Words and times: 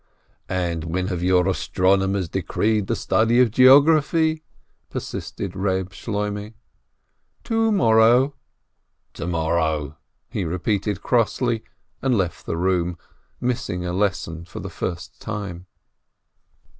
"And 0.49 0.85
when 0.85 1.09
have 1.09 1.21
'your* 1.21 1.47
astronomers 1.47 2.27
decreed 2.27 2.87
the 2.87 2.95
study 2.95 3.39
of 3.39 3.51
geography?" 3.51 4.41
persisted 4.89 5.55
Reb 5.55 5.91
Shloimeh. 5.91 6.55
"To 7.43 7.71
morrow." 7.71 8.33
"To 9.13 9.27
morrow!" 9.27 9.97
he 10.31 10.43
repeated 10.43 11.03
crossly, 11.03 11.63
and 12.01 12.17
left 12.17 12.47
the 12.47 12.57
room, 12.57 12.97
missing 13.39 13.85
a 13.85 13.93
lesson 13.93 14.43
for 14.45 14.59
the 14.59 14.71
first 14.71 15.21
time. 15.21 15.67